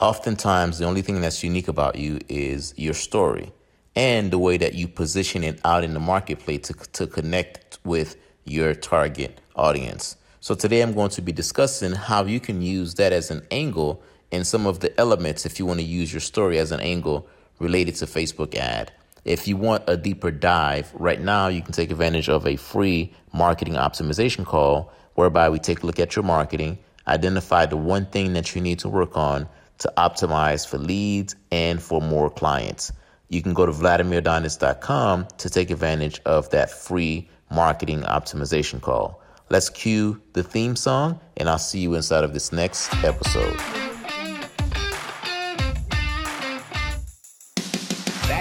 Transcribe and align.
Oftentimes, 0.00 0.78
the 0.78 0.86
only 0.86 1.02
thing 1.02 1.20
that's 1.20 1.44
unique 1.44 1.68
about 1.68 1.96
you 1.96 2.20
is 2.26 2.72
your 2.78 2.94
story 2.94 3.52
and 3.94 4.30
the 4.30 4.38
way 4.38 4.56
that 4.56 4.72
you 4.72 4.88
position 4.88 5.44
it 5.44 5.60
out 5.62 5.84
in 5.84 5.92
the 5.92 6.00
marketplace 6.00 6.68
to, 6.68 6.74
to 6.92 7.06
connect 7.06 7.78
with 7.84 8.16
your 8.46 8.72
target 8.72 9.42
audience. 9.56 10.16
So, 10.40 10.54
today 10.54 10.80
I'm 10.80 10.94
going 10.94 11.10
to 11.10 11.20
be 11.20 11.32
discussing 11.32 11.92
how 11.92 12.24
you 12.24 12.40
can 12.40 12.62
use 12.62 12.94
that 12.94 13.12
as 13.12 13.30
an 13.30 13.46
angle 13.50 14.02
and 14.32 14.46
some 14.46 14.66
of 14.66 14.80
the 14.80 14.98
elements 14.98 15.44
if 15.44 15.58
you 15.58 15.66
want 15.66 15.80
to 15.80 15.84
use 15.84 16.14
your 16.14 16.20
story 16.20 16.58
as 16.58 16.72
an 16.72 16.80
angle 16.80 17.28
related 17.58 17.96
to 17.96 18.06
Facebook 18.06 18.54
ad. 18.54 18.92
If 19.26 19.46
you 19.46 19.58
want 19.58 19.84
a 19.86 19.98
deeper 19.98 20.30
dive, 20.30 20.90
right 20.94 21.20
now 21.20 21.48
you 21.48 21.60
can 21.60 21.74
take 21.74 21.90
advantage 21.90 22.30
of 22.30 22.46
a 22.46 22.56
free 22.56 23.12
marketing 23.34 23.74
optimization 23.74 24.46
call 24.46 24.94
whereby 25.16 25.50
we 25.50 25.58
take 25.58 25.82
a 25.82 25.86
look 25.86 26.00
at 26.00 26.16
your 26.16 26.22
marketing, 26.22 26.78
identify 27.06 27.66
the 27.66 27.76
one 27.76 28.06
thing 28.06 28.32
that 28.32 28.54
you 28.54 28.62
need 28.62 28.78
to 28.78 28.88
work 28.88 29.14
on 29.14 29.46
to 29.80 29.92
optimize 29.96 30.66
for 30.66 30.78
leads 30.78 31.36
and 31.50 31.82
for 31.82 32.00
more 32.00 32.30
clients. 32.30 32.92
You 33.28 33.42
can 33.42 33.54
go 33.54 33.66
to 33.66 33.72
vladimiradonis.com 33.72 35.28
to 35.38 35.50
take 35.50 35.70
advantage 35.70 36.20
of 36.24 36.50
that 36.50 36.70
free 36.70 37.28
marketing 37.50 38.02
optimization 38.02 38.80
call. 38.80 39.22
Let's 39.50 39.68
cue 39.68 40.20
the 40.32 40.42
theme 40.42 40.76
song, 40.76 41.20
and 41.36 41.48
I'll 41.48 41.58
see 41.58 41.80
you 41.80 41.94
inside 41.94 42.24
of 42.24 42.32
this 42.32 42.52
next 42.52 42.92
episode. 43.04 43.89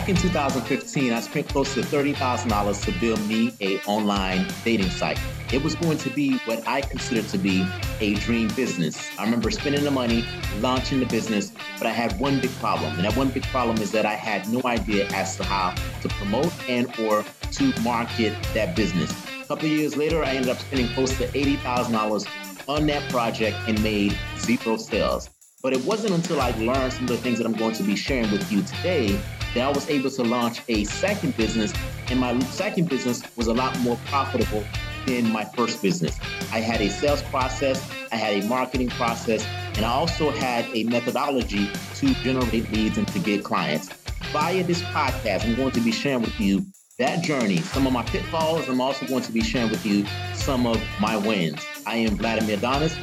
In 0.10 0.16
2015, 0.16 1.14
I 1.14 1.20
spent 1.20 1.50
close 1.50 1.76
to 1.76 1.82
$30,000 1.82 2.84
to 2.86 3.00
build 3.00 3.24
me 3.28 3.54
a 3.62 3.80
online 3.82 4.48
dating 4.66 4.90
site. 4.90 5.20
It 5.54 5.64
was 5.64 5.76
going 5.76 6.00
to 6.00 6.10
be 6.10 6.40
what 6.46 6.68
I 6.68 6.82
considered 6.82 7.28
to 7.30 7.38
be 7.38 7.64
a 8.00 8.16
dream 8.16 8.48
business. 8.56 9.08
I 9.20 9.26
remember 9.26 9.52
spending 9.52 9.84
the 9.84 9.92
money, 9.92 10.26
launching 10.62 11.00
the 11.00 11.06
business, 11.06 11.52
but 11.78 11.86
I 11.86 11.92
had 11.92 12.20
one 12.20 12.40
big 12.40 12.50
problem. 12.54 12.96
And 12.96 13.06
that 13.06 13.16
one 13.16 13.30
big 13.30 13.44
problem 13.44 13.78
is 13.78 13.92
that 13.92 14.08
I 14.08 14.16
had 14.16 14.50
no 14.50 14.62
idea 14.66 15.06
as 15.10 15.38
to 15.38 15.44
how 15.44 15.76
to 16.02 16.10
promote 16.10 16.52
and 16.68 16.88
or 17.00 17.24
to 17.52 17.82
market 17.82 18.36
that 18.56 18.76
business. 18.76 19.12
A 19.44 19.46
couple 19.46 19.66
of 19.66 19.72
years 19.72 19.96
later, 19.96 20.24
I 20.24 20.30
ended 20.30 20.50
up 20.50 20.58
spending 20.58 20.88
close 20.96 21.16
to 21.20 21.28
$80,000 21.28 22.68
on 22.68 22.88
that 22.88 23.12
project 23.12 23.58
and 23.68 23.82
made 23.84 24.18
zero 24.40 24.78
sales. 24.78 25.30
But 25.62 25.74
it 25.74 25.86
wasn't 25.86 26.14
until 26.16 26.42
I 26.42 26.50
learned 26.52 26.94
some 26.94 27.04
of 27.04 27.10
the 27.10 27.18
things 27.18 27.38
that 27.38 27.46
I'm 27.46 27.54
going 27.54 27.74
to 27.74 27.84
be 27.84 27.96
sharing 27.96 28.32
with 28.32 28.52
you 28.52 28.64
today 28.64 29.20
that 29.54 29.68
I 29.68 29.72
was 29.72 29.90
able 29.90 30.10
to 30.12 30.24
launch 30.24 30.62
a 30.68 30.84
second 30.84 31.36
business. 31.38 31.74
And 32.08 32.20
my 32.20 32.38
second 32.40 32.90
business 32.90 33.24
was 33.36 33.48
a 33.48 33.54
lot 33.54 33.78
more 33.80 33.98
profitable 34.06 34.64
than 35.06 35.32
my 35.32 35.46
first 35.46 35.82
business. 35.82 36.20
I 36.52 36.60
had 36.60 36.82
a 36.82 36.90
sales 36.90 37.22
process, 37.24 37.90
I 38.12 38.16
had 38.16 38.44
a 38.44 38.48
marketing 38.48 38.90
process, 38.90 39.46
and 39.76 39.86
I 39.86 39.90
also 39.90 40.32
had 40.32 40.66
a 40.74 40.84
methodology 40.84 41.70
to 41.96 42.14
generate 42.16 42.72
leads 42.72 42.98
and 42.98 43.08
to 43.10 43.20
get 43.20 43.44
clients. 43.44 43.90
Via 44.32 44.64
this 44.64 44.82
podcast, 44.84 45.46
I'm 45.46 45.56
going 45.56 45.72
to 45.72 45.80
be 45.80 45.92
sharing 45.92 46.22
with 46.22 46.40
you 46.40 46.66
that 47.00 47.24
journey, 47.24 47.58
some 47.58 47.88
of 47.88 47.94
my 47.94 48.04
pitfalls. 48.04 48.68
I'm 48.68 48.82
also 48.82 49.08
going 49.08 49.24
to 49.24 49.32
be 49.32 49.42
sharing 49.42 49.70
with 49.70 49.86
you 49.86 50.06
some 50.34 50.68
of 50.68 50.82
my 51.00 51.16
wins. 51.16 51.66
I 51.88 51.96
am 51.96 52.18
Vladimir 52.18 52.58
Adonis, 52.58 52.96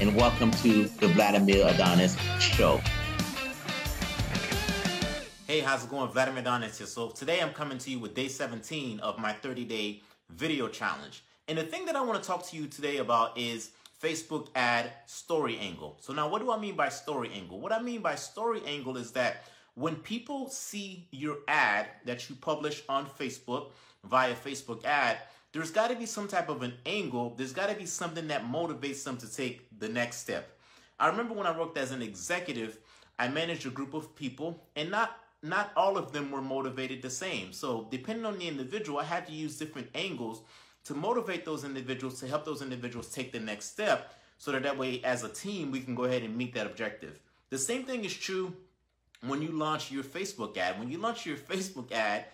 and 0.00 0.14
welcome 0.16 0.50
to 0.50 0.84
the 0.84 1.08
Vladimir 1.08 1.66
Adonis 1.68 2.16
Show. 2.40 2.80
Hey, 5.54 5.60
how's 5.60 5.84
it 5.84 5.90
going? 5.90 6.10
Vladimir 6.10 6.40
Adonis 6.40 6.78
here. 6.78 6.86
So 6.88 7.10
today 7.10 7.40
I'm 7.40 7.52
coming 7.52 7.78
to 7.78 7.88
you 7.88 8.00
with 8.00 8.12
day 8.12 8.26
17 8.26 8.98
of 8.98 9.20
my 9.20 9.32
30-day 9.34 10.02
video 10.30 10.66
challenge. 10.66 11.22
And 11.46 11.56
the 11.56 11.62
thing 11.62 11.86
that 11.86 11.94
I 11.94 12.00
want 12.00 12.20
to 12.20 12.26
talk 12.26 12.44
to 12.48 12.56
you 12.56 12.66
today 12.66 12.96
about 12.96 13.38
is 13.38 13.70
Facebook 14.02 14.48
ad 14.56 14.90
story 15.06 15.56
angle. 15.60 15.96
So 16.00 16.12
now 16.12 16.26
what 16.28 16.42
do 16.42 16.50
I 16.50 16.58
mean 16.58 16.74
by 16.74 16.88
story 16.88 17.30
angle? 17.32 17.60
What 17.60 17.70
I 17.70 17.80
mean 17.80 18.00
by 18.00 18.16
story 18.16 18.62
angle 18.66 18.96
is 18.96 19.12
that 19.12 19.44
when 19.76 19.94
people 19.94 20.48
see 20.48 21.06
your 21.12 21.36
ad 21.46 21.86
that 22.04 22.28
you 22.28 22.34
publish 22.34 22.82
on 22.88 23.06
Facebook 23.06 23.70
via 24.02 24.34
Facebook 24.34 24.84
ad, 24.84 25.18
there's 25.52 25.70
got 25.70 25.88
to 25.90 25.94
be 25.94 26.04
some 26.04 26.26
type 26.26 26.48
of 26.48 26.62
an 26.62 26.74
angle. 26.84 27.32
There's 27.36 27.52
got 27.52 27.68
to 27.68 27.76
be 27.76 27.86
something 27.86 28.26
that 28.26 28.44
motivates 28.44 29.04
them 29.04 29.18
to 29.18 29.32
take 29.32 29.68
the 29.78 29.88
next 29.88 30.16
step. 30.16 30.58
I 30.98 31.06
remember 31.06 31.32
when 31.32 31.46
I 31.46 31.56
worked 31.56 31.78
as 31.78 31.92
an 31.92 32.02
executive, 32.02 32.80
I 33.20 33.28
managed 33.28 33.64
a 33.66 33.70
group 33.70 33.94
of 33.94 34.16
people 34.16 34.60
and 34.74 34.90
not 34.90 35.16
not 35.44 35.72
all 35.76 35.98
of 35.98 36.12
them 36.12 36.30
were 36.30 36.40
motivated 36.40 37.02
the 37.02 37.10
same. 37.10 37.52
So 37.52 37.86
depending 37.90 38.24
on 38.24 38.38
the 38.38 38.48
individual, 38.48 38.98
I 38.98 39.04
had 39.04 39.26
to 39.26 39.32
use 39.32 39.58
different 39.58 39.88
angles 39.94 40.40
to 40.84 40.94
motivate 40.94 41.44
those 41.44 41.64
individuals, 41.64 42.18
to 42.20 42.26
help 42.26 42.46
those 42.46 42.62
individuals 42.62 43.10
take 43.10 43.30
the 43.30 43.40
next 43.40 43.66
step 43.66 44.14
so 44.38 44.52
that 44.52 44.62
that 44.62 44.78
way 44.78 45.02
as 45.04 45.22
a 45.22 45.28
team, 45.28 45.70
we 45.70 45.80
can 45.80 45.94
go 45.94 46.04
ahead 46.04 46.22
and 46.22 46.34
meet 46.34 46.54
that 46.54 46.66
objective. 46.66 47.20
The 47.50 47.58
same 47.58 47.84
thing 47.84 48.04
is 48.06 48.14
true 48.14 48.54
when 49.20 49.42
you 49.42 49.50
launch 49.50 49.90
your 49.90 50.02
Facebook 50.02 50.56
ad. 50.56 50.78
When 50.78 50.90
you 50.90 50.96
launch 50.96 51.26
your 51.26 51.36
Facebook 51.50 51.92
ad, 51.92 52.24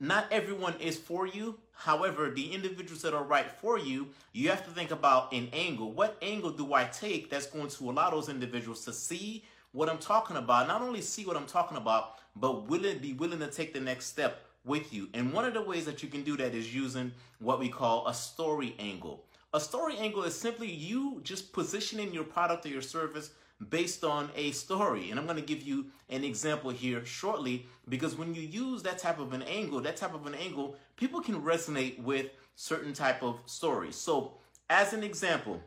not 0.00 0.26
everyone 0.32 0.74
is 0.80 0.96
for 0.96 1.28
you. 1.28 1.58
However, 1.72 2.30
the 2.30 2.52
individuals 2.52 3.02
that 3.02 3.14
are 3.14 3.22
right 3.22 3.50
for 3.60 3.78
you, 3.78 4.08
you 4.32 4.48
have 4.48 4.64
to 4.64 4.70
think 4.72 4.90
about 4.90 5.32
an 5.32 5.48
angle. 5.52 5.92
What 5.92 6.16
angle 6.22 6.50
do 6.50 6.74
I 6.74 6.84
take 6.84 7.30
that's 7.30 7.46
going 7.46 7.68
to 7.68 7.90
allow 7.90 8.10
those 8.10 8.28
individuals 8.28 8.84
to 8.84 8.92
see 8.92 9.44
what 9.72 9.88
I'm 9.88 9.98
talking 9.98 10.36
about, 10.36 10.68
not 10.68 10.82
only 10.82 11.00
see 11.00 11.24
what 11.24 11.36
I'm 11.36 11.46
talking 11.46 11.76
about, 11.76 12.14
but 12.36 12.68
willing 12.68 12.98
be 12.98 13.12
willing 13.12 13.40
to 13.40 13.48
take 13.48 13.74
the 13.74 13.80
next 13.80 14.06
step 14.06 14.44
with 14.64 14.92
you. 14.92 15.08
And 15.14 15.32
one 15.32 15.44
of 15.44 15.54
the 15.54 15.62
ways 15.62 15.84
that 15.86 16.02
you 16.02 16.08
can 16.08 16.22
do 16.22 16.36
that 16.36 16.54
is 16.54 16.74
using 16.74 17.12
what 17.38 17.58
we 17.58 17.68
call 17.68 18.06
a 18.06 18.14
story 18.14 18.74
angle. 18.78 19.24
A 19.54 19.60
story 19.60 19.96
angle 19.96 20.24
is 20.24 20.38
simply 20.38 20.70
you 20.70 21.20
just 21.22 21.52
positioning 21.52 22.12
your 22.12 22.24
product 22.24 22.66
or 22.66 22.68
your 22.68 22.82
service 22.82 23.30
based 23.70 24.04
on 24.04 24.30
a 24.36 24.52
story. 24.52 25.10
And 25.10 25.18
I'm 25.18 25.26
going 25.26 25.38
to 25.38 25.42
give 25.42 25.62
you 25.62 25.86
an 26.10 26.22
example 26.22 26.70
here 26.70 27.04
shortly 27.04 27.66
because 27.88 28.16
when 28.16 28.34
you 28.34 28.42
use 28.42 28.82
that 28.82 28.98
type 28.98 29.18
of 29.18 29.32
an 29.32 29.42
angle, 29.42 29.80
that 29.80 29.96
type 29.96 30.14
of 30.14 30.26
an 30.26 30.34
angle, 30.34 30.76
people 30.96 31.20
can 31.20 31.40
resonate 31.42 32.00
with 32.02 32.26
certain 32.56 32.92
type 32.92 33.22
of 33.22 33.40
stories. 33.46 33.96
So, 33.96 34.34
as 34.70 34.92
an 34.92 35.02
example, 35.02 35.60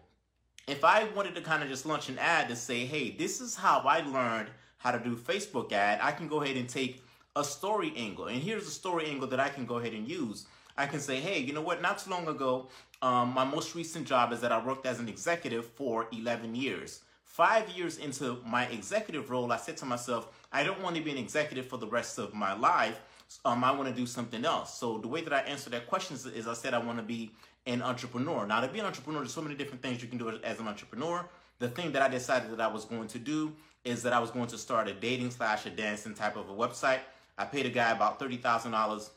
if 0.71 0.83
I 0.83 1.03
wanted 1.15 1.35
to 1.35 1.41
kind 1.41 1.61
of 1.63 1.69
just 1.69 1.85
launch 1.85 2.09
an 2.09 2.17
ad 2.17 2.47
to 2.49 2.55
say, 2.55 2.85
hey, 2.85 3.11
this 3.11 3.41
is 3.41 3.55
how 3.55 3.79
I 3.79 4.01
learned 4.01 4.49
how 4.77 4.91
to 4.91 4.99
do 4.99 5.15
Facebook 5.15 5.71
ad, 5.71 5.99
I 6.01 6.11
can 6.11 6.27
go 6.27 6.41
ahead 6.41 6.57
and 6.57 6.67
take 6.67 7.03
a 7.35 7.43
story 7.43 7.93
angle. 7.95 8.27
And 8.27 8.41
here's 8.41 8.67
a 8.67 8.71
story 8.71 9.07
angle 9.07 9.27
that 9.27 9.39
I 9.39 9.49
can 9.49 9.65
go 9.65 9.77
ahead 9.77 9.93
and 9.93 10.07
use. 10.07 10.45
I 10.77 10.85
can 10.87 10.99
say, 10.99 11.19
hey, 11.19 11.39
you 11.39 11.53
know 11.53 11.61
what? 11.61 11.81
Not 11.81 11.99
too 11.99 12.09
long 12.09 12.27
ago, 12.27 12.69
um, 13.01 13.33
my 13.33 13.43
most 13.43 13.75
recent 13.75 14.07
job 14.07 14.31
is 14.31 14.41
that 14.41 14.51
I 14.51 14.63
worked 14.63 14.85
as 14.85 14.99
an 14.99 15.09
executive 15.09 15.65
for 15.65 16.07
11 16.11 16.55
years. 16.55 17.01
Five 17.23 17.69
years 17.69 17.97
into 17.97 18.39
my 18.45 18.65
executive 18.67 19.29
role, 19.29 19.51
I 19.51 19.57
said 19.57 19.77
to 19.77 19.85
myself, 19.85 20.27
I 20.51 20.63
don't 20.63 20.81
want 20.81 20.95
to 20.95 21.01
be 21.01 21.11
an 21.11 21.17
executive 21.17 21.65
for 21.65 21.77
the 21.77 21.87
rest 21.87 22.17
of 22.17 22.33
my 22.33 22.53
life. 22.53 22.99
Um, 23.45 23.63
I 23.63 23.71
want 23.71 23.89
to 23.89 23.95
do 23.95 24.05
something 24.05 24.43
else. 24.45 24.77
So 24.77 24.97
the 24.97 25.07
way 25.07 25.21
that 25.21 25.33
I 25.33 25.39
answer 25.39 25.69
that 25.69 25.87
question 25.87 26.15
is, 26.15 26.25
is 26.25 26.47
I 26.47 26.53
said 26.53 26.73
I 26.73 26.79
want 26.79 26.97
to 26.97 27.03
be 27.03 27.31
an 27.65 27.81
entrepreneur. 27.81 28.45
Now, 28.45 28.61
to 28.61 28.67
be 28.67 28.79
an 28.79 28.85
entrepreneur, 28.85 29.19
there's 29.19 29.33
so 29.33 29.41
many 29.41 29.55
different 29.55 29.81
things 29.81 30.01
you 30.01 30.07
can 30.07 30.17
do 30.17 30.29
as 30.43 30.59
an 30.59 30.67
entrepreneur. 30.67 31.25
The 31.59 31.69
thing 31.69 31.91
that 31.91 32.01
I 32.01 32.07
decided 32.07 32.51
that 32.51 32.61
I 32.61 32.67
was 32.67 32.85
going 32.85 33.07
to 33.09 33.19
do 33.19 33.53
is 33.83 34.03
that 34.03 34.13
I 34.13 34.19
was 34.19 34.31
going 34.31 34.47
to 34.47 34.57
start 34.57 34.87
a 34.87 34.93
dating 34.93 35.31
slash 35.31 35.65
a 35.65 35.69
dancing 35.69 36.13
type 36.13 36.35
of 36.35 36.49
a 36.49 36.53
website. 36.53 36.99
I 37.37 37.45
paid 37.45 37.65
a 37.65 37.69
guy 37.69 37.91
about 37.91 38.19
$30,000 38.19 39.09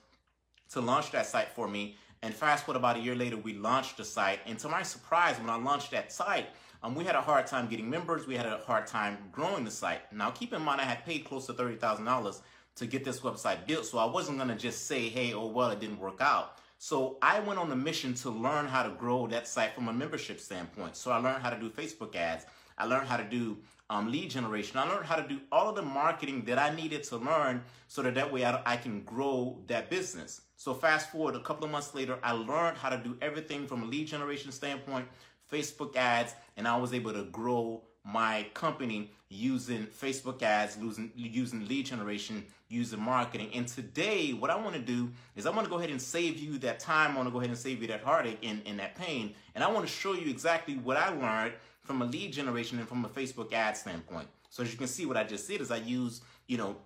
to 0.70 0.80
launch 0.80 1.10
that 1.12 1.26
site 1.26 1.48
for 1.48 1.68
me. 1.68 1.96
And 2.22 2.34
fast 2.34 2.64
forward 2.64 2.78
about 2.78 2.96
a 2.96 3.00
year 3.00 3.14
later, 3.14 3.36
we 3.36 3.54
launched 3.54 3.98
the 3.98 4.04
site. 4.04 4.40
And 4.46 4.58
to 4.60 4.68
my 4.68 4.82
surprise, 4.82 5.38
when 5.38 5.50
I 5.50 5.56
launched 5.56 5.90
that 5.90 6.10
site, 6.12 6.46
um, 6.82 6.94
we 6.94 7.04
had 7.04 7.14
a 7.14 7.20
hard 7.20 7.46
time 7.46 7.66
getting 7.66 7.88
members. 7.88 8.26
We 8.26 8.36
had 8.36 8.46
a 8.46 8.58
hard 8.66 8.86
time 8.86 9.18
growing 9.32 9.64
the 9.64 9.70
site. 9.70 10.10
Now, 10.12 10.30
keep 10.30 10.52
in 10.52 10.62
mind, 10.62 10.80
I 10.80 10.84
had 10.84 11.04
paid 11.04 11.24
close 11.24 11.46
to 11.46 11.54
$30,000 11.54 12.40
to 12.76 12.86
get 12.86 13.04
this 13.04 13.20
website 13.20 13.66
built. 13.66 13.86
So 13.86 13.98
I 13.98 14.04
wasn't 14.04 14.38
going 14.38 14.48
to 14.48 14.56
just 14.56 14.86
say, 14.86 15.08
hey, 15.08 15.32
oh, 15.32 15.46
well, 15.46 15.70
it 15.70 15.80
didn't 15.80 15.98
work 15.98 16.20
out. 16.20 16.58
So 16.78 17.18
I 17.22 17.40
went 17.40 17.58
on 17.58 17.70
a 17.70 17.76
mission 17.76 18.14
to 18.14 18.30
learn 18.30 18.66
how 18.66 18.82
to 18.82 18.90
grow 18.90 19.26
that 19.28 19.48
site 19.48 19.74
from 19.74 19.88
a 19.88 19.92
membership 19.92 20.40
standpoint. 20.40 20.96
So 20.96 21.10
I 21.10 21.18
learned 21.18 21.42
how 21.42 21.50
to 21.50 21.58
do 21.58 21.70
Facebook 21.70 22.14
ads. 22.16 22.46
I 22.76 22.86
learned 22.86 23.06
how 23.06 23.16
to 23.16 23.24
do 23.24 23.58
um, 23.90 24.10
lead 24.10 24.30
generation. 24.30 24.78
I 24.78 24.88
learned 24.88 25.06
how 25.06 25.16
to 25.16 25.26
do 25.26 25.40
all 25.52 25.68
of 25.68 25.76
the 25.76 25.82
marketing 25.82 26.44
that 26.46 26.58
I 26.58 26.74
needed 26.74 27.04
to 27.04 27.16
learn 27.16 27.62
so 27.86 28.02
that 28.02 28.14
that 28.14 28.32
way 28.32 28.44
I, 28.44 28.60
I 28.66 28.76
can 28.76 29.02
grow 29.02 29.62
that 29.68 29.88
business. 29.88 30.40
So 30.56 30.74
fast 30.74 31.10
forward 31.10 31.36
a 31.36 31.40
couple 31.40 31.64
of 31.64 31.70
months 31.70 31.94
later, 31.94 32.18
I 32.22 32.32
learned 32.32 32.76
how 32.76 32.88
to 32.88 32.98
do 32.98 33.16
everything 33.22 33.66
from 33.66 33.82
a 33.82 33.86
lead 33.86 34.06
generation 34.08 34.50
standpoint, 34.52 35.06
Facebook 35.50 35.96
ads, 35.96 36.34
and 36.56 36.66
I 36.66 36.76
was 36.76 36.92
able 36.92 37.12
to 37.12 37.24
grow 37.24 37.82
my 38.04 38.46
company 38.54 39.10
using 39.30 39.86
Facebook 39.86 40.42
ads, 40.42 40.76
using, 40.80 41.10
using 41.16 41.66
lead 41.66 41.86
generation, 41.86 42.44
using 42.68 43.00
marketing. 43.00 43.50
And 43.54 43.66
today, 43.66 44.32
what 44.32 44.50
I 44.50 44.56
want 44.56 44.74
to 44.74 44.80
do 44.80 45.10
is 45.36 45.46
I 45.46 45.50
want 45.50 45.64
to 45.64 45.70
go 45.70 45.78
ahead 45.78 45.90
and 45.90 46.00
save 46.00 46.38
you 46.38 46.58
that 46.58 46.80
time. 46.80 47.12
I 47.12 47.16
want 47.16 47.28
to 47.28 47.32
go 47.32 47.38
ahead 47.38 47.50
and 47.50 47.58
save 47.58 47.80
you 47.80 47.88
that 47.88 48.02
heartache 48.02 48.38
and, 48.42 48.62
and 48.66 48.78
that 48.78 48.94
pain. 48.94 49.34
And 49.54 49.64
I 49.64 49.70
want 49.70 49.86
to 49.86 49.92
show 49.92 50.12
you 50.12 50.30
exactly 50.30 50.74
what 50.76 50.96
I 50.96 51.08
learned 51.08 51.54
from 51.80 52.02
a 52.02 52.04
lead 52.04 52.32
generation 52.32 52.78
and 52.78 52.88
from 52.88 53.04
a 53.04 53.08
Facebook 53.08 53.52
ad 53.52 53.76
standpoint. 53.76 54.28
So 54.50 54.62
as 54.62 54.70
you 54.70 54.78
can 54.78 54.86
see, 54.86 55.06
what 55.06 55.16
I 55.16 55.24
just 55.24 55.48
did 55.48 55.60
is 55.60 55.70
I 55.70 55.78
use, 55.78 56.20
you 56.46 56.58
know, 56.58 56.76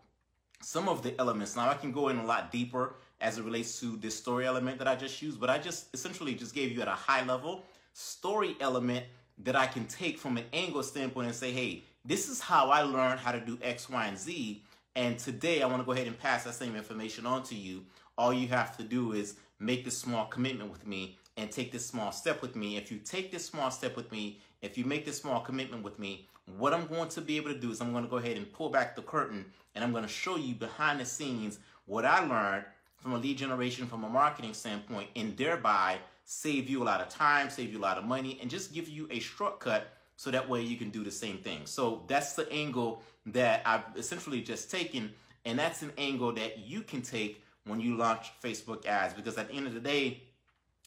some 0.63 0.89
of 0.89 1.03
the 1.03 1.19
elements. 1.21 1.57
Now 1.57 1.69
I 1.69 1.75
can 1.75 1.93
go 1.93 2.09
in 2.09 2.19
a 2.19 2.25
lot 2.25 2.51
deeper 2.51 2.95
as 3.21 3.39
it 3.39 3.45
relates 3.45 3.81
to 3.81 3.97
this 3.97 4.17
story 4.17 4.47
element 4.47 4.79
that 4.79 4.89
I 4.89 4.95
just 4.95 5.21
used, 5.21 5.41
but 5.41 5.51
I 5.51 5.59
just 5.59 5.93
essentially 5.95 6.35
just 6.35 6.55
gave 6.55 6.73
you 6.73 6.81
at 6.81 6.89
a 6.89 6.93
high 6.93 7.25
level 7.25 7.65
story 7.93 8.57
element 8.61 9.05
that 9.45 9.57
I 9.57 9.67
can 9.67 9.87
take 9.87 10.19
from 10.19 10.37
an 10.37 10.45
angle 10.53 10.83
standpoint 10.83 11.27
and 11.27 11.37
say, 11.37 11.53
hey, 11.53 11.85
this 12.05 12.29
is 12.29 12.41
how 12.41 12.71
I 12.71 12.83
learned 12.83 13.21
how 13.21 13.33
to 13.33 13.41
do 13.41 13.59
X, 13.63 13.89
Y, 13.89 14.07
and 14.07 14.19
Z. 14.19 14.63
And 14.97 15.19
today 15.19 15.63
I 15.63 15.67
want 15.67 15.81
to 15.81 15.87
go 15.87 15.93
ahead 15.93 16.07
and 16.07 16.19
pass 16.19 16.45
that 16.45 16.55
same 16.55 16.75
information 16.75 17.27
on 17.27 17.43
to 17.45 17.55
you. 17.55 17.85
All 18.17 18.33
you 18.33 18.49
have 18.49 18.77
to 18.79 18.83
do 18.83 19.13
is 19.13 19.37
make 19.61 19.85
this 19.85 19.97
small 19.97 20.27
commitment 20.27 20.71
with 20.71 20.87
me 20.87 21.17
and 21.37 21.51
take 21.51 21.71
this 21.71 21.87
small 21.87 22.11
step 22.11 22.43
with 22.43 22.57
me. 22.57 22.77
If 22.77 22.91
you 22.91 22.99
take 22.99 23.31
this 23.31 23.45
small 23.45 23.71
step 23.71 23.97
with 23.97 24.11
me, 24.11 24.41
if 24.61 24.77
you 24.77 24.85
make 24.85 25.05
this 25.05 25.21
small 25.21 25.41
commitment 25.41 25.85
with 25.85 25.99
me, 25.99 26.27
what 26.57 26.75
I'm 26.75 26.87
going 26.87 27.09
to 27.11 27.21
be 27.21 27.37
able 27.37 27.53
to 27.53 27.59
do 27.59 27.71
is 27.71 27.81
I'm 27.81 27.93
going 27.93 28.05
to 28.05 28.11
go 28.11 28.17
ahead 28.17 28.37
and 28.37 28.53
pull 28.53 28.71
back 28.71 28.97
the 28.97 29.03
curtain 29.03 29.45
and 29.75 29.85
I'm 29.85 29.93
going 29.93 30.03
to 30.03 30.09
show 30.09 30.37
you 30.37 30.55
behind 30.55 30.99
the 30.99 31.05
scenes 31.05 31.59
what 31.87 32.05
I 32.05 32.27
learned 32.27 32.65
from 32.99 33.13
a 33.13 33.19
lead 33.19 33.39
generation, 33.39 33.87
from 33.87 34.05
a 34.05 34.09
marketing 34.09 34.55
standpoint, 34.55 35.09
and 35.17 35.37
thereby 35.37 35.99
save 36.25 36.69
you 36.69 36.83
a 36.83 36.85
lot 36.85 37.01
of 37.01 37.09
time, 37.09 37.49
save 37.49 37.73
you 37.73 37.79
a 37.79 37.81
lot 37.81 37.99
of 37.99 38.05
money, 38.05 38.39
and 38.41 38.51
just 38.51 38.75
give 38.75 38.89
you 38.89 39.09
a 39.11 39.19
shortcut 39.19 39.89
so 40.17 40.31
that 40.31 40.49
way 40.49 40.63
you 40.63 40.77
can 40.77 40.91
do 40.91 41.05
the 41.05 41.11
same 41.11 41.39
thing. 41.39 41.61
So 41.65 42.03
that's 42.09 42.35
the 42.35 42.51
angle 42.53 43.03
that 43.27 43.63
I've 43.65 43.85
essentially 43.97 44.43
just 44.43 44.71
taken, 44.71 45.13
and 45.45 45.59
that's 45.59 45.83
an 45.83 45.93
angle 45.97 46.33
that 46.35 46.59
you 46.59 46.83
can 46.83 47.03
take 47.03 47.43
when 47.65 47.81
you 47.81 47.97
launch 47.97 48.33
Facebook 48.43 48.87
ads 48.87 49.15
because 49.15 49.39
at 49.39 49.49
the 49.49 49.55
end 49.55 49.67
of 49.67 49.75
the 49.75 49.81
day, 49.81 50.23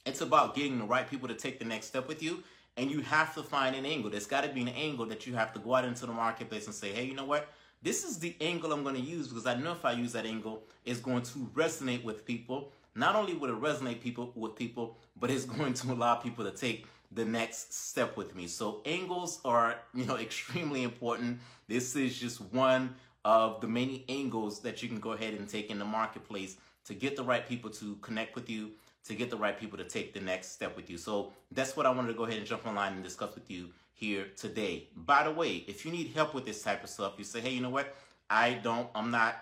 it's 0.06 0.22
about 0.22 0.56
getting 0.56 0.80
the 0.80 0.86
right 0.86 1.10
people 1.10 1.28
to 1.28 1.36
take 1.36 1.60
the 1.60 1.66
next 1.66 1.88
step 1.88 2.08
with 2.08 2.22
you. 2.22 2.44
And 2.78 2.90
you 2.90 3.02
have 3.02 3.36
to 3.36 3.44
find 3.44 3.76
an 3.76 3.86
angle. 3.86 4.10
There's 4.10 4.26
got 4.26 4.44
to 4.44 4.50
be 4.50 4.62
an 4.62 4.70
angle 4.70 5.06
that 5.08 5.28
you 5.28 5.36
have 5.36 5.54
to 5.54 5.60
go 5.60 5.76
out 5.76 5.86
into 5.86 6.06
the 6.06 6.14
marketplace 6.14 6.66
and 6.66 6.74
say, 6.74 6.92
hey, 6.92 7.04
you 7.04 7.14
know 7.14 7.26
what? 7.26 7.50
This 7.84 8.04
is 8.04 8.20
the 8.20 8.36
angle 8.40 8.72
I'm 8.72 8.84
going 8.84 8.96
to 8.96 9.02
use 9.02 9.28
because 9.28 9.48
I 9.48 9.56
know 9.56 9.72
if 9.72 9.84
I 9.86 9.94
use 9.94 10.14
that 10.14 10.26
angle, 10.26 10.64
it's 10.86 11.00
going 11.00 11.24
to 11.24 11.40
resonate 11.56 12.04
with 12.04 12.26
people. 12.26 12.72
Not 12.94 13.16
only 13.16 13.34
will 13.34 13.50
it 13.50 13.60
resonate 13.60 14.02
people 14.02 14.32
with 14.36 14.56
people, 14.56 14.98
but 15.20 15.32
it's 15.32 15.46
going 15.58 15.74
to 15.74 15.92
allow 15.92 16.16
people 16.16 16.46
to 16.46 16.52
take 16.52 16.86
the 17.12 17.26
next 17.26 17.74
step 17.74 18.16
with 18.16 18.36
me. 18.36 18.46
So 18.46 18.82
angles 18.86 19.42
are, 19.44 19.78
you 19.96 20.06
know, 20.06 20.18
extremely 20.28 20.84
important. 20.84 21.40
This 21.68 21.96
is 21.96 22.18
just 22.18 22.40
one 22.54 22.94
of 23.26 23.62
the 23.62 23.68
many 23.68 24.06
angles 24.10 24.60
that 24.60 24.84
you 24.84 24.90
can 24.90 25.00
go 25.00 25.14
ahead 25.14 25.34
and 25.34 25.50
take 25.50 25.72
in 25.72 25.80
the 25.80 25.86
marketplace 25.86 26.58
to 26.86 26.94
get 26.94 27.16
the 27.16 27.24
right 27.24 27.48
people 27.48 27.72
to 27.72 27.96
connect 28.02 28.36
with 28.36 28.50
you, 28.50 28.72
to 29.06 29.16
get 29.16 29.32
the 29.32 29.38
right 29.38 29.60
people 29.60 29.78
to 29.80 29.84
take 29.84 30.14
the 30.14 30.20
next 30.20 30.52
step 30.52 30.76
with 30.76 30.90
you. 30.90 30.98
So 30.98 31.32
that's 31.52 31.76
what 31.76 31.88
I 31.88 31.90
wanted 31.90 32.10
to 32.10 32.14
go 32.14 32.26
ahead 32.26 32.38
and 32.38 32.46
jump 32.46 32.68
online 32.68 32.94
and 32.94 33.04
discuss 33.04 33.34
with 33.34 33.50
you 33.50 33.70
here 34.02 34.30
today. 34.36 34.88
By 34.96 35.24
the 35.24 35.32
way, 35.32 35.64
if 35.68 35.86
you 35.86 35.92
need 35.92 36.12
help 36.16 36.34
with 36.34 36.44
this 36.44 36.64
type 36.64 36.84
of 36.84 36.90
stuff, 36.90 37.14
you 37.20 37.24
say, 37.24 37.40
hey, 37.40 37.52
you 37.52 37.62
know 37.62 37.70
what? 37.70 37.96
I 38.30 38.54
don't, 38.54 38.90
I'm 38.96 39.12
not 39.12 39.36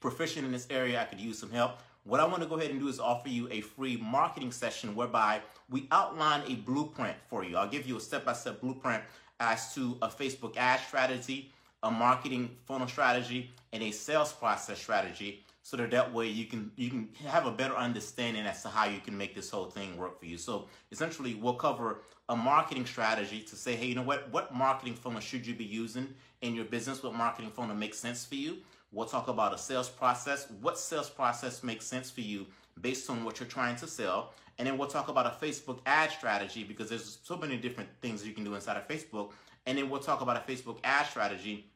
proficient 0.00 0.46
in 0.46 0.52
this 0.52 0.66
area. 0.70 1.00
I 1.00 1.04
could 1.04 1.20
use 1.20 1.38
some 1.38 1.50
help. 1.50 1.72
What 2.04 2.18
I 2.18 2.26
want 2.26 2.42
to 2.42 2.48
go 2.48 2.56
ahead 2.56 2.70
and 2.70 2.80
do 2.80 2.88
is 2.88 2.98
offer 2.98 3.28
you 3.28 3.46
a 3.50 3.60
free 3.60 3.98
marketing 3.98 4.52
session 4.52 4.94
whereby 4.94 5.42
we 5.70 5.86
outline 5.92 6.50
a 6.50 6.54
blueprint 6.54 7.16
for 7.28 7.44
you. 7.44 7.58
I'll 7.58 7.68
give 7.68 7.86
you 7.86 7.98
a 7.98 8.00
step-by-step 8.00 8.62
blueprint 8.62 9.02
as 9.38 9.74
to 9.74 9.98
a 10.00 10.08
Facebook 10.08 10.56
ad 10.56 10.80
strategy, 10.80 11.52
a 11.82 11.90
marketing 11.90 12.56
funnel 12.64 12.88
strategy, 12.88 13.52
and 13.74 13.82
a 13.82 13.90
sales 13.90 14.32
process 14.32 14.78
strategy 14.78 15.44
so 15.64 15.78
that 15.78 15.90
that 15.92 16.12
way 16.12 16.28
you 16.28 16.44
can 16.44 16.70
you 16.76 16.90
can 16.90 17.08
have 17.26 17.46
a 17.46 17.50
better 17.50 17.74
understanding 17.74 18.44
as 18.44 18.62
to 18.62 18.68
how 18.68 18.84
you 18.84 19.00
can 19.00 19.16
make 19.16 19.34
this 19.34 19.48
whole 19.48 19.64
thing 19.64 19.96
work 19.96 20.20
for 20.20 20.26
you. 20.26 20.36
So 20.36 20.68
essentially, 20.92 21.34
we'll 21.34 21.54
cover 21.54 22.02
a 22.28 22.36
marketing 22.36 22.84
strategy 22.84 23.40
to 23.40 23.56
say, 23.56 23.74
hey, 23.74 23.86
you 23.86 23.94
know 23.94 24.02
what? 24.02 24.30
What 24.30 24.54
marketing 24.54 24.94
funnel 24.94 25.20
should 25.20 25.46
you 25.46 25.54
be 25.54 25.64
using 25.64 26.14
in 26.42 26.54
your 26.54 26.66
business? 26.66 27.02
What 27.02 27.14
marketing 27.14 27.50
funnel 27.50 27.74
makes 27.74 27.98
sense 27.98 28.26
for 28.26 28.34
you? 28.34 28.58
We'll 28.92 29.06
talk 29.06 29.28
about 29.28 29.54
a 29.54 29.58
sales 29.58 29.88
process. 29.88 30.46
What 30.60 30.78
sales 30.78 31.08
process 31.08 31.62
makes 31.62 31.86
sense 31.86 32.10
for 32.10 32.20
you 32.20 32.46
based 32.82 33.08
on 33.08 33.24
what 33.24 33.40
you're 33.40 33.48
trying 33.48 33.76
to 33.76 33.86
sell? 33.86 34.34
And 34.58 34.68
then 34.68 34.76
we'll 34.76 34.88
talk 34.88 35.08
about 35.08 35.26
a 35.26 35.44
Facebook 35.44 35.78
ad 35.86 36.10
strategy 36.10 36.62
because 36.62 36.90
there's 36.90 37.18
so 37.22 37.38
many 37.38 37.56
different 37.56 37.88
things 38.02 38.24
you 38.24 38.34
can 38.34 38.44
do 38.44 38.54
inside 38.54 38.76
of 38.76 38.86
Facebook. 38.86 39.30
And 39.64 39.78
then 39.78 39.88
we'll 39.88 40.02
talk 40.02 40.20
about 40.20 40.36
a 40.36 40.40
Facebook 40.40 40.76
ad 40.84 41.06
strategy 41.06 41.70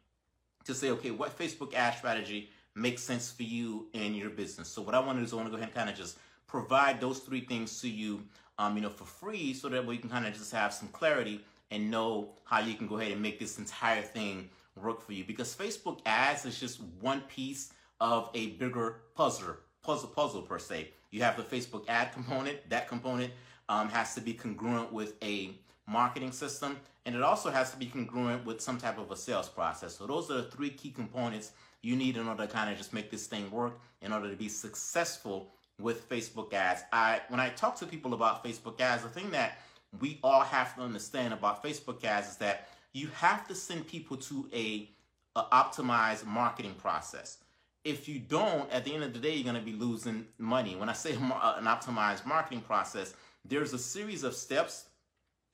to 0.65 0.75
say, 0.75 0.91
okay, 0.91 1.11
what 1.11 1.37
Facebook 1.37 1.73
ad 1.73 1.97
strategy 1.97 2.51
makes 2.79 3.03
sense 3.03 3.31
for 3.31 3.43
you 3.43 3.87
and 3.95 4.17
your 4.17 4.31
business. 4.31 4.69
So 4.69 4.83
what 4.83 4.95
I 4.95 5.01
want 5.01 5.17
to 5.17 5.21
do 5.21 5.25
is 5.25 5.33
I 5.33 5.37
want 5.37 5.49
to 5.49 5.51
go 5.51 5.57
ahead 5.57 5.69
and 5.69 5.77
kind 5.77 5.91
of 5.91 5.97
just 5.97 6.19
provide 6.47 7.01
those 7.01 7.19
three 7.21 7.43
things 7.43 7.81
to 7.81 7.89
you, 7.89 8.23
um, 8.59 8.77
you 8.77 8.83
know, 8.83 8.89
for 8.91 9.05
free, 9.05 9.53
so 9.53 9.69
that 9.69 9.85
we 9.85 9.99
can 9.99 10.09
kind 10.09 10.27
of 10.27 10.33
just 10.33 10.53
have 10.53 10.73
some 10.73 10.89
clarity 10.89 11.41
and 11.71 11.91
know 11.91 12.31
how 12.45 12.61
you 12.61 12.75
can 12.75 12.87
go 12.87 12.99
ahead 12.99 13.13
and 13.13 13.21
make 13.21 13.39
this 13.39 13.59
entire 13.59 14.03
thing 14.03 14.49
work 14.83 15.01
for 15.03 15.13
you. 15.13 15.25
Because 15.25 15.55
Facebook 15.55 16.01
ads 16.07 16.47
is 16.47 16.59
just 16.59 16.81
one 17.01 17.21
piece 17.23 17.73
of 18.01 18.31
a 18.35 18.49
bigger 18.51 19.01
puzzle, 19.15 19.57
puzzle, 19.83 20.09
puzzle 20.09 20.43
per 20.43 20.59
se. 20.59 20.91
You 21.11 21.23
have 21.23 21.37
the 21.37 21.43
Facebook 21.43 21.85
ad 21.89 22.13
component. 22.13 22.69
That 22.71 22.89
component 22.89 23.33
um, 23.69 23.89
has 23.89 24.15
to 24.15 24.21
be 24.21 24.35
congruent 24.35 24.93
with 24.93 25.15
a 25.23 25.59
marketing 25.89 26.33
system, 26.33 26.77
and 27.07 27.15
it 27.15 27.23
also 27.23 27.51
has 27.51 27.71
to 27.71 27.77
be 27.77 27.87
congruent 27.87 28.45
with 28.45 28.61
some 28.61 28.79
type 28.79 28.99
of 28.99 29.11
a 29.11 29.17
sales 29.17 29.49
process. 29.49 29.97
So 29.97 30.07
those 30.07 30.31
are 30.31 30.43
the 30.43 30.51
three 30.51 30.71
key 30.71 30.91
components 30.91 31.53
you 31.83 31.97
need 31.97 32.17
in 32.17 32.29
order 32.29 32.47
to 32.47 32.53
kind 32.53 32.71
of 32.71 32.77
just 32.77 32.93
make 32.93 33.11
this 33.11 33.27
thing 33.27 33.51
work 33.51 33.79
in 34.03 34.13
order 34.13 34.29
to 34.29 34.37
be 34.37 34.49
successful 34.49 35.49
with 35.81 36.09
Facebook 36.09 36.53
ads. 36.53 36.83
I 36.93 37.21
when 37.29 37.41
I 37.41 37.51
talk 37.51 37.77
to 37.77 37.87
people 37.87 38.15
about 38.15 38.45
Facebook 38.45 38.81
ads, 38.81 39.03
the 39.03 39.09
thing 39.09 39.31
that 39.31 39.59
we 40.01 40.19
all 40.23 40.43
have 40.43 40.75
to 40.77 40.83
understand 40.83 41.33
about 41.33 41.65
Facebook 41.65 42.05
ads 42.05 42.29
is 42.29 42.37
that 42.37 42.69
you 42.93 43.09
have 43.15 43.47
to 43.49 43.55
send 43.55 43.87
people 43.87 44.17
to 44.17 44.49
a, 44.53 44.91
a 45.37 45.43
optimized 45.45 46.27
marketing 46.27 46.75
process. 46.79 47.39
If 47.85 48.09
you 48.09 48.19
don't, 48.19 48.71
at 48.71 48.85
the 48.85 48.95
end 48.95 49.05
of 49.05 49.13
the 49.13 49.19
day, 49.19 49.35
you're 49.35 49.51
going 49.51 49.55
to 49.55 49.63
be 49.63 49.77
losing 49.77 50.27
money. 50.37 50.77
When 50.77 50.89
I 50.89 50.93
say 50.93 51.13
an 51.13 51.21
optimized 51.21 52.27
marketing 52.27 52.61
process, 52.61 53.15
there's 53.45 53.73
a 53.73 53.79
series 53.79 54.25
of 54.25 54.35
steps 54.35 54.87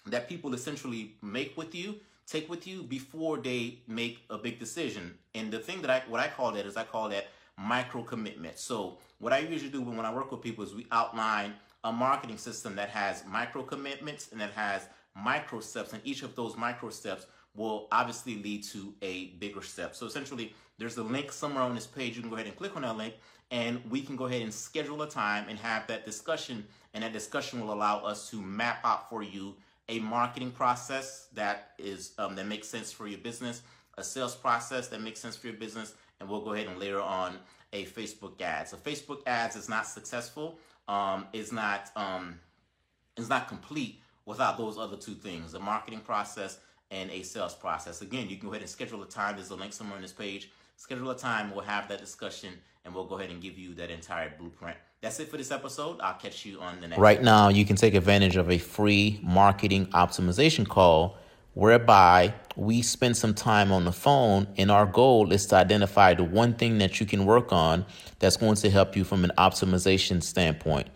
that 0.06 0.28
people 0.28 0.54
essentially 0.54 1.14
make 1.22 1.56
with 1.56 1.74
you 1.74 1.96
take 2.26 2.48
with 2.48 2.66
you 2.66 2.82
before 2.82 3.38
they 3.38 3.78
make 3.86 4.24
a 4.30 4.38
big 4.38 4.58
decision. 4.58 5.14
And 5.34 5.52
the 5.52 5.58
thing 5.58 5.82
that 5.82 5.90
I 5.90 6.02
what 6.08 6.20
I 6.20 6.28
call 6.28 6.52
that 6.52 6.66
is 6.66 6.76
I 6.76 6.84
call 6.84 7.08
that 7.10 7.26
micro 7.58 8.02
commitment. 8.02 8.58
So 8.58 8.98
what 9.18 9.32
I 9.32 9.38
usually 9.38 9.70
do 9.70 9.82
when 9.82 9.96
when 9.96 10.06
I 10.06 10.14
work 10.14 10.30
with 10.30 10.42
people 10.42 10.64
is 10.64 10.74
we 10.74 10.86
outline 10.90 11.54
a 11.84 11.92
marketing 11.92 12.38
system 12.38 12.76
that 12.76 12.88
has 12.88 13.24
micro 13.26 13.62
commitments 13.62 14.32
and 14.32 14.40
that 14.40 14.52
has 14.52 14.88
micro 15.14 15.60
steps, 15.60 15.92
and 15.92 16.02
each 16.04 16.22
of 16.22 16.34
those 16.34 16.56
micro 16.56 16.90
steps 16.90 17.26
will 17.54 17.86
obviously 17.92 18.42
lead 18.42 18.64
to 18.64 18.92
a 19.02 19.26
bigger 19.38 19.62
step. 19.62 19.94
So 19.94 20.06
essentially, 20.06 20.52
there's 20.78 20.96
a 20.96 21.04
link 21.04 21.30
somewhere 21.30 21.62
on 21.62 21.74
this 21.74 21.86
page. 21.86 22.16
You 22.16 22.22
can 22.22 22.30
go 22.30 22.36
ahead 22.36 22.48
and 22.48 22.56
click 22.56 22.74
on 22.74 22.82
that 22.82 22.96
link, 22.96 23.14
and 23.52 23.80
we 23.90 24.00
can 24.00 24.16
go 24.16 24.24
ahead 24.24 24.42
and 24.42 24.52
schedule 24.52 25.02
a 25.02 25.08
time 25.08 25.48
and 25.48 25.56
have 25.58 25.86
that 25.86 26.04
discussion. 26.04 26.66
And 26.94 27.04
that 27.04 27.12
discussion 27.12 27.60
will 27.60 27.72
allow 27.72 27.98
us 27.98 28.28
to 28.30 28.40
map 28.40 28.78
out 28.82 29.08
for 29.08 29.22
you 29.22 29.54
a 29.88 29.98
marketing 29.98 30.50
process 30.50 31.28
that 31.34 31.72
is 31.78 32.12
um, 32.18 32.34
that 32.36 32.46
makes 32.46 32.68
sense 32.68 32.92
for 32.92 33.06
your 33.06 33.18
business, 33.18 33.62
a 33.98 34.04
sales 34.04 34.34
process 34.34 34.88
that 34.88 35.00
makes 35.00 35.20
sense 35.20 35.36
for 35.36 35.48
your 35.48 35.56
business, 35.56 35.94
and 36.20 36.28
we'll 36.28 36.40
go 36.40 36.52
ahead 36.52 36.66
and 36.66 36.78
later 36.78 37.00
on 37.00 37.36
a 37.72 37.84
Facebook 37.84 38.40
ad. 38.40 38.68
So 38.68 38.76
Facebook 38.76 39.20
ads 39.26 39.56
is 39.56 39.68
not 39.68 39.86
successful, 39.86 40.58
um, 40.88 41.26
is 41.32 41.52
not 41.52 41.90
um, 41.96 42.40
is 43.16 43.28
not 43.28 43.48
complete 43.48 44.00
without 44.24 44.56
those 44.56 44.78
other 44.78 44.96
two 44.96 45.14
things: 45.14 45.54
a 45.54 45.60
marketing 45.60 46.00
process 46.00 46.58
and 46.90 47.10
a 47.10 47.22
sales 47.22 47.54
process. 47.54 48.00
Again, 48.00 48.28
you 48.28 48.36
can 48.36 48.48
go 48.48 48.52
ahead 48.52 48.62
and 48.62 48.70
schedule 48.70 49.02
a 49.02 49.06
time. 49.06 49.36
There's 49.36 49.50
a 49.50 49.56
link 49.56 49.72
somewhere 49.72 49.96
on 49.96 50.02
this 50.02 50.12
page. 50.12 50.50
Schedule 50.76 51.10
a 51.10 51.16
time. 51.16 51.50
We'll 51.50 51.64
have 51.64 51.88
that 51.88 52.00
discussion, 52.00 52.54
and 52.84 52.94
we'll 52.94 53.06
go 53.06 53.18
ahead 53.18 53.30
and 53.30 53.42
give 53.42 53.58
you 53.58 53.74
that 53.74 53.90
entire 53.90 54.32
blueprint 54.38 54.76
that's 55.04 55.20
it 55.20 55.28
for 55.28 55.36
this 55.36 55.50
episode. 55.50 56.00
I'll 56.00 56.14
catch 56.14 56.46
you 56.46 56.60
on 56.60 56.80
the 56.80 56.88
next. 56.88 56.98
Right 56.98 57.22
now, 57.22 57.50
you 57.50 57.66
can 57.66 57.76
take 57.76 57.94
advantage 57.94 58.36
of 58.36 58.50
a 58.50 58.56
free 58.56 59.20
marketing 59.22 59.86
optimization 59.88 60.66
call 60.66 61.18
whereby 61.52 62.34
we 62.56 62.80
spend 62.80 63.16
some 63.16 63.34
time 63.34 63.70
on 63.70 63.84
the 63.84 63.92
phone 63.92 64.48
and 64.56 64.70
our 64.70 64.86
goal 64.86 65.30
is 65.32 65.46
to 65.46 65.56
identify 65.56 66.14
the 66.14 66.24
one 66.24 66.54
thing 66.54 66.78
that 66.78 66.98
you 67.00 67.06
can 67.06 67.26
work 67.26 67.52
on 67.52 67.84
that's 68.18 68.36
going 68.36 68.56
to 68.56 68.70
help 68.70 68.96
you 68.96 69.04
from 69.04 69.24
an 69.24 69.32
optimization 69.36 70.22
standpoint. 70.22 70.88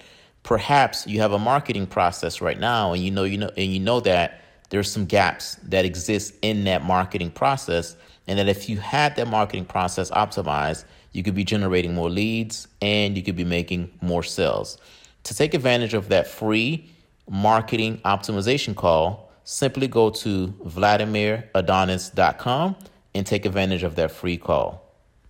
Perhaps 0.43 1.07
you 1.07 1.21
have 1.21 1.33
a 1.33 1.39
marketing 1.39 1.87
process 1.87 2.41
right 2.41 2.59
now 2.59 2.93
and 2.95 3.05
you 3.05 3.11
know 3.11 3.25
you 3.25 3.37
know 3.37 3.51
and 3.57 3.73
you 3.73 3.79
know 3.79 4.01
that 4.01 4.41
there's 4.71 4.91
some 4.91 5.05
gaps 5.05 5.57
that 5.65 5.85
exist 5.85 6.35
in 6.43 6.65
that 6.65 6.83
marketing 6.83 7.31
process 7.31 7.95
and 8.29 8.39
that 8.39 8.49
if 8.49 8.69
you 8.69 8.79
had 8.79 9.17
that 9.17 9.27
marketing 9.27 9.65
process 9.65 10.11
optimized, 10.11 10.85
you 11.13 11.23
could 11.23 11.35
be 11.35 11.45
generating 11.45 11.95
more 11.95 12.11
leads 12.11 12.69
and 12.81 13.17
you 13.17 13.23
could 13.23 13.37
be 13.37 13.45
making 13.45 13.91
more 14.01 14.23
sales. 14.23 14.79
To 15.25 15.35
take 15.35 15.53
advantage 15.55 15.95
of 15.95 16.11
that 16.11 16.29
free 16.29 16.89
marketing 17.29 17.99
optimization 18.05 18.77
call, 18.77 19.33
simply 19.45 19.89
go 19.89 20.11
to 20.11 20.49
VladimirAdonis.com 20.65 22.77
and 23.15 23.27
take 23.27 23.47
advantage 23.47 23.83
of 23.83 23.97
that 23.97 24.13
free 24.13 24.37
call. 24.37 24.88